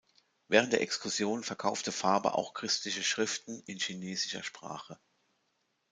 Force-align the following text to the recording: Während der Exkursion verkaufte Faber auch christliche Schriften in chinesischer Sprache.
Während 0.47 0.73
der 0.73 0.81
Exkursion 0.81 1.43
verkaufte 1.43 1.91
Faber 1.91 2.33
auch 2.33 2.55
christliche 2.55 3.03
Schriften 3.03 3.61
in 3.67 3.77
chinesischer 3.77 4.41
Sprache. 4.41 4.97